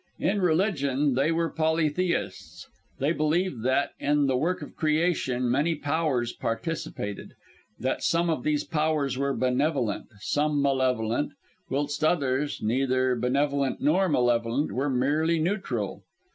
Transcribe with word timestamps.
In 0.17 0.41
religion 0.41 1.13
they 1.13 1.31
were 1.31 1.51
polytheists; 1.51 2.67
they 2.97 3.11
believed 3.13 3.61
that, 3.65 3.91
in 3.99 4.25
the 4.25 4.35
work 4.35 4.63
of 4.63 4.75
Creation, 4.75 5.47
many 5.47 5.75
Powers 5.75 6.33
participated; 6.33 7.35
that 7.79 8.01
some 8.01 8.27
of 8.27 8.41
these 8.41 8.63
Powers 8.63 9.15
were 9.19 9.35
benevolent, 9.35 10.07
some 10.21 10.59
malevolent, 10.59 11.33
whilst 11.69 12.03
others 12.03 12.61
neither 12.63 13.15
benevolent 13.15 13.79
nor 13.79 14.09
malevolent 14.09 14.71
were 14.71 14.89
merely 14.89 15.37
neutral. 15.37 16.01